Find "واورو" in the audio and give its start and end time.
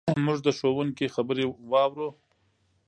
1.71-2.09